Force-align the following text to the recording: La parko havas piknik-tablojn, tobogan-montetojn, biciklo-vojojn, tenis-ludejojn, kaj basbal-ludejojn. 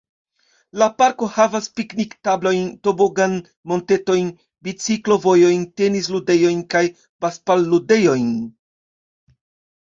La 0.83 0.85
parko 1.01 1.27
havas 1.33 1.65
piknik-tablojn, 1.79 2.63
tobogan-montetojn, 2.87 4.31
biciklo-vojojn, 4.69 5.67
tenis-ludejojn, 5.83 6.65
kaj 6.77 6.83
basbal-ludejojn. 7.27 8.35